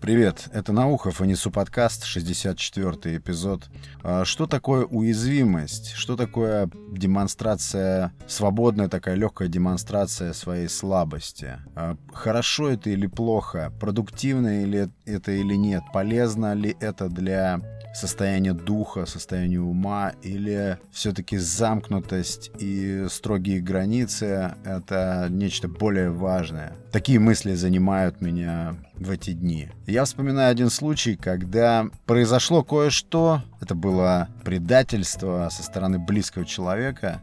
[0.00, 3.68] Привет, это Наухов и Несу подкаст, 64-й эпизод.
[4.02, 5.92] А, что такое уязвимость?
[5.92, 11.58] Что такое демонстрация, свободная такая легкая демонстрация своей слабости?
[11.74, 13.74] А, хорошо это или плохо?
[13.78, 15.82] Продуктивно ли это или нет?
[15.92, 17.60] Полезно ли это для
[17.94, 20.12] состояния духа, состояния ума?
[20.22, 26.72] Или все-таки замкнутость и строгие границы— это нечто более важное?
[26.92, 29.68] Такие мысли занимают меня в эти дни.
[29.86, 37.22] Я вспоминаю один случай, когда произошло кое-что, это было предательство со стороны близкого человека,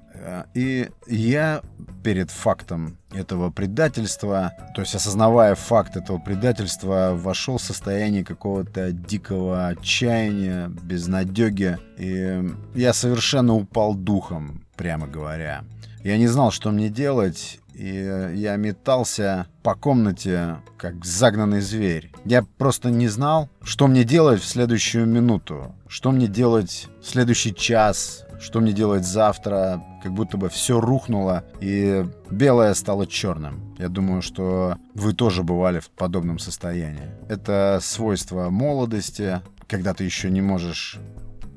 [0.53, 1.61] и я
[2.03, 9.67] перед фактом этого предательства, то есть осознавая факт этого предательства, вошел в состояние какого-то дикого
[9.67, 15.63] отчаяния, безнадеги, и я совершенно упал духом, прямо говоря.
[16.03, 22.11] Я не знал, что мне делать, и я метался по комнате, как загнанный зверь.
[22.25, 27.53] Я просто не знал, что мне делать в следующую минуту, что мне делать в следующий
[27.53, 33.75] час, что мне делать завтра, как будто бы все рухнуло, и белое стало черным.
[33.77, 37.09] Я думаю, что вы тоже бывали в подобном состоянии.
[37.29, 40.99] Это свойство молодости, когда ты еще не можешь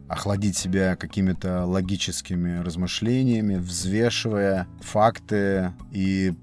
[0.08, 5.72] охладить себя какими-то логическими размышлениями, взвешивая факты.
[5.92, 6.34] И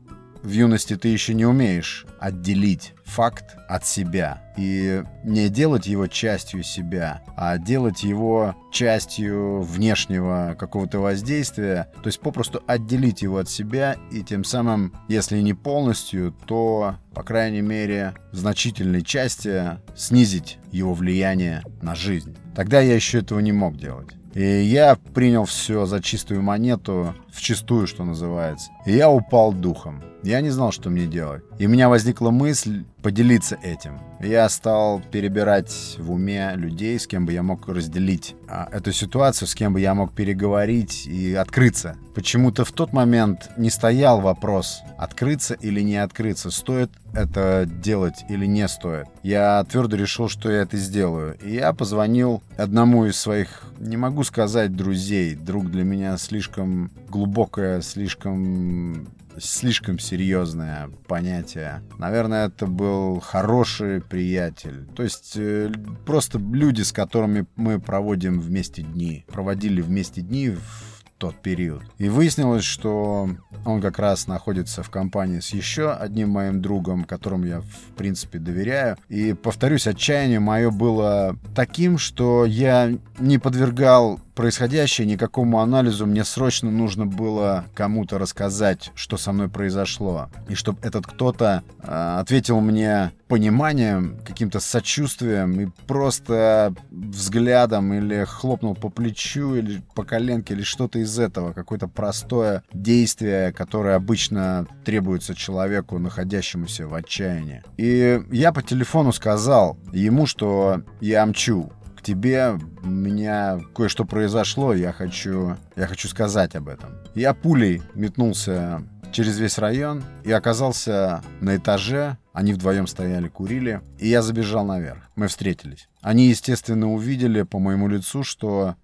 [0.43, 6.63] в юности ты еще не умеешь отделить факт от себя и не делать его частью
[6.63, 13.95] себя, а делать его частью внешнего какого-то воздействия, то есть попросту отделить его от себя
[14.11, 20.93] и тем самым, если не полностью, то, по крайней мере, в значительной части снизить его
[20.93, 22.35] влияние на жизнь.
[22.55, 24.09] Тогда я еще этого не мог делать.
[24.33, 28.69] И я принял все за чистую монету, в чистую, что называется.
[28.85, 30.03] И я упал духом.
[30.23, 31.43] Я не знал, что мне делать.
[31.59, 34.01] И у меня возникла мысль поделиться этим.
[34.19, 39.47] Я стал перебирать в уме людей, с кем бы я мог разделить а, эту ситуацию,
[39.47, 41.95] с кем бы я мог переговорить и открыться.
[42.13, 48.45] Почему-то в тот момент не стоял вопрос, открыться или не открыться, стоит это делать или
[48.45, 49.07] не стоит.
[49.23, 51.37] Я твердо решил, что я это сделаю.
[51.41, 55.35] И я позвонил одному из своих, не могу сказать, друзей.
[55.35, 59.07] Друг для меня слишком глубокое, слишком
[59.39, 61.81] слишком серьезное понятие.
[61.97, 64.85] Наверное, это был хороший приятель.
[64.95, 65.71] То есть э,
[66.05, 69.25] просто люди, с которыми мы проводим вместе дни.
[69.27, 71.83] Проводили вместе дни в тот период.
[71.97, 73.29] И выяснилось, что
[73.65, 78.39] он как раз находится в компании с еще одним моим другом, которому я, в принципе,
[78.39, 78.97] доверяю.
[79.09, 86.05] И, повторюсь, отчаяние мое было таким, что я не подвергал происходящее никакому анализу.
[86.05, 90.29] Мне срочно нужно было кому-то рассказать, что со мной произошло.
[90.47, 98.75] И чтобы этот кто-то э, ответил мне пониманием, каким-то сочувствием и просто взглядом или хлопнул
[98.75, 101.53] по плечу или по коленке или что-то из этого.
[101.53, 107.63] Какое-то простое действие, которое обычно требуется человеку, находящемуся в отчаянии.
[107.77, 111.71] И я по телефону сказал ему, что я мчу
[112.07, 116.91] тебе, у меня кое-что произошло, я хочу, я хочу сказать об этом.
[117.15, 118.81] Я пулей метнулся
[119.11, 122.17] через весь район и оказался на этаже.
[122.31, 125.09] Они вдвоем стояли, курили, и я забежал наверх.
[125.15, 125.89] Мы встретились.
[126.01, 128.75] Они, естественно, увидели по моему лицу, что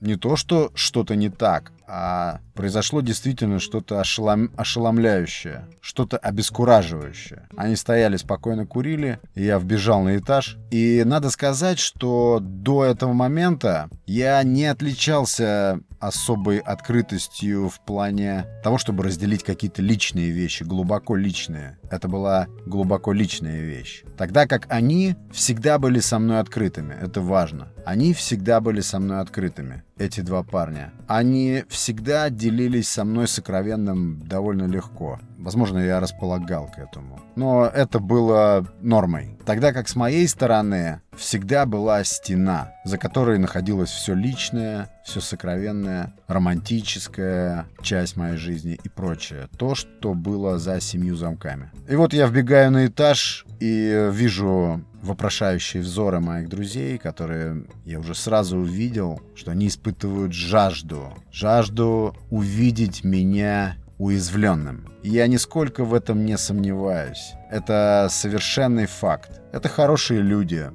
[0.00, 4.50] не то, что что-то не так, а произошло действительно что-то ошелом...
[4.56, 7.48] ошеломляющее, что-то обескураживающее.
[7.56, 10.58] Они стояли спокойно, курили, и я вбежал на этаж.
[10.70, 18.78] И надо сказать, что до этого момента я не отличался особой открытостью в плане того,
[18.78, 21.78] чтобы разделить какие-то личные вещи, глубоко личные.
[21.90, 24.04] Это была глубоко личная вещь.
[24.16, 26.94] Тогда как они всегда были со мной открытыми.
[26.94, 27.68] Это важно.
[27.84, 30.92] Они всегда были со мной открытыми, эти два парня.
[31.06, 35.20] Они всегда делились со мной сокровенным довольно легко.
[35.38, 37.20] Возможно, я располагал к этому.
[37.36, 39.38] Но это было нормой.
[39.46, 46.12] Тогда как с моей стороны всегда была стена, за которой находилось все личное, все сокровенное,
[46.26, 49.48] романтическая часть моей жизни и прочее.
[49.56, 51.70] То, что было за семью замками.
[51.88, 58.16] И вот я вбегаю на этаж и вижу вопрошающие взоры моих друзей, которые я уже
[58.16, 61.14] сразу увидел, что они испытывают жажду.
[61.30, 64.86] Жажду увидеть меня уязвленным.
[65.02, 67.34] Я нисколько в этом не сомневаюсь.
[67.50, 69.40] Это совершенный факт.
[69.52, 70.70] Это хорошие люди.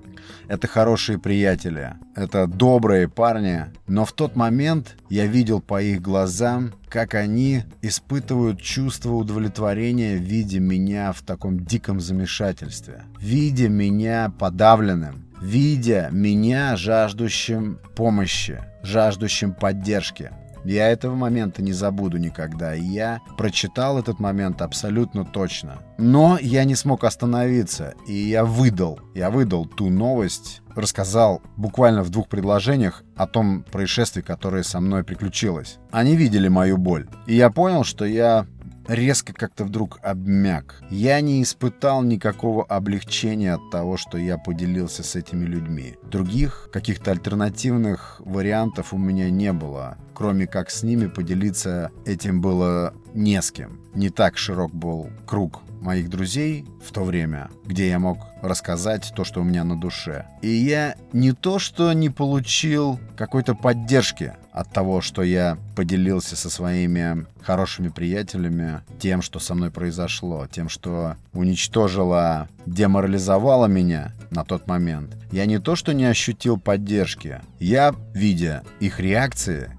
[0.47, 1.93] Это хорошие приятели.
[2.15, 3.65] Это добрые парни.
[3.87, 10.59] Но в тот момент я видел по их глазам, как они испытывают чувство удовлетворения, видя
[10.59, 13.03] меня в таком диком замешательстве.
[13.19, 15.25] Видя меня подавленным.
[15.41, 20.31] Видя меня жаждущим помощи, жаждущим поддержки.
[20.63, 22.75] Я этого момента не забуду никогда.
[22.75, 25.79] И я прочитал этот момент абсолютно точно.
[25.97, 28.99] Но я не смог остановиться, и я выдал.
[29.13, 35.03] Я выдал ту новость, рассказал буквально в двух предложениях о том происшествии, которое со мной
[35.03, 35.77] приключилось.
[35.91, 37.07] Они видели мою боль.
[37.27, 38.47] И я понял, что я
[38.87, 40.81] резко как-то вдруг обмяк.
[40.89, 45.95] Я не испытал никакого облегчения от того, что я поделился с этими людьми.
[46.03, 52.93] Других каких-то альтернативных вариантов у меня не было, кроме как с ними поделиться этим было
[53.13, 53.79] не с кем.
[53.93, 59.23] Не так широк был круг моих друзей в то время, где я мог рассказать то,
[59.23, 60.25] что у меня на душе.
[60.41, 66.49] И я не то, что не получил какой-то поддержки от того, что я поделился со
[66.49, 74.67] своими хорошими приятелями тем, что со мной произошло, тем, что уничтожило, деморализовало меня на тот
[74.67, 75.15] момент.
[75.31, 79.71] Я не то, что не ощутил поддержки, я, видя их реакции,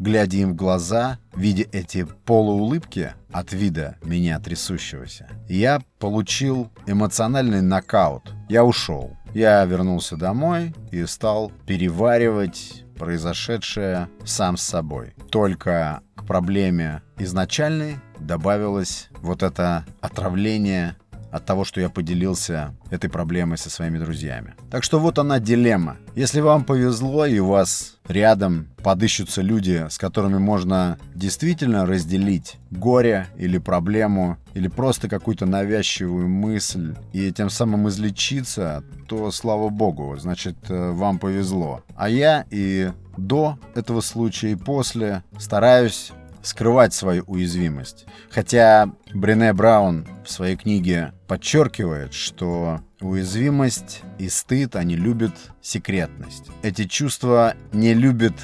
[0.00, 8.34] глядя им в глаза, видя эти полуулыбки от вида меня трясущегося, я получил эмоциональный нокаут.
[8.48, 9.16] Я ушел.
[9.32, 15.14] Я вернулся домой и стал переваривать произошедшее сам с собой.
[15.30, 20.96] Только к проблеме изначальной добавилось вот это отравление
[21.30, 24.54] от того, что я поделился этой проблемой со своими друзьями.
[24.70, 25.96] Так что вот она дилемма.
[26.14, 33.26] Если вам повезло и у вас рядом подыщутся люди, с которыми можно действительно разделить горе
[33.36, 40.56] или проблему, или просто какую-то навязчивую мысль, и тем самым излечиться, то слава богу, значит,
[40.68, 41.82] э, вам повезло.
[41.96, 46.12] А я и до этого случая, и после стараюсь
[46.42, 48.06] скрывать свою уязвимость.
[48.30, 56.50] Хотя Брене Браун в своей книге подчеркивает, что уязвимость и стыд, они любят секретность.
[56.62, 58.34] Эти чувства не любят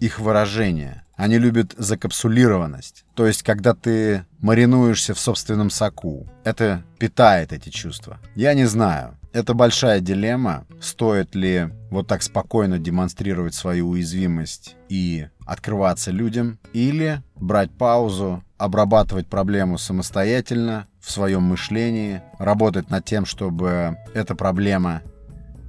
[0.00, 1.04] их выражение.
[1.16, 3.06] Они любят закапсулированность.
[3.14, 6.28] То есть, когда ты маринуешься в собственном соку.
[6.44, 8.18] Это питает эти чувства.
[8.34, 9.18] Я не знаю.
[9.36, 10.64] Это большая дилемма.
[10.80, 19.26] Стоит ли вот так спокойно демонстрировать свою уязвимость и открываться людям, или брать паузу, обрабатывать
[19.26, 25.02] проблему самостоятельно в своем мышлении, работать над тем, чтобы эта проблема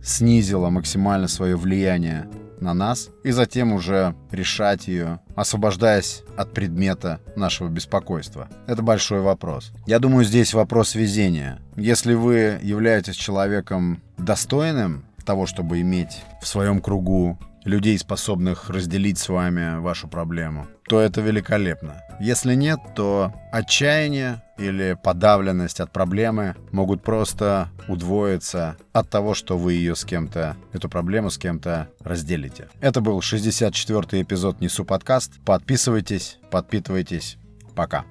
[0.01, 2.29] снизила максимально свое влияние
[2.61, 8.47] на нас, и затем уже решать ее, освобождаясь от предмета нашего беспокойства.
[8.67, 9.71] Это большой вопрос.
[9.85, 11.59] Я думаю, здесь вопрос везения.
[11.75, 19.29] Если вы являетесь человеком достойным того, чтобы иметь в своем кругу людей, способных разделить с
[19.29, 22.01] вами вашу проблему, то это великолепно.
[22.19, 29.73] Если нет, то отчаяние или подавленность от проблемы могут просто удвоиться от того, что вы
[29.73, 32.69] ее с кем-то, эту проблему с кем-то разделите.
[32.79, 35.33] Это был 64-й эпизод Несу подкаст.
[35.45, 37.37] Подписывайтесь, подпитывайтесь.
[37.75, 38.05] Пока.